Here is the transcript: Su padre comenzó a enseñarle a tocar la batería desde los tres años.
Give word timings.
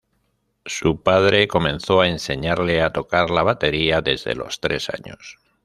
Su 0.65 1.03
padre 1.03 1.47
comenzó 1.47 2.01
a 2.01 2.07
enseñarle 2.07 2.81
a 2.81 2.91
tocar 2.91 3.29
la 3.29 3.43
batería 3.43 4.01
desde 4.01 4.33
los 4.33 4.59
tres 4.59 4.89
años. 4.89 5.37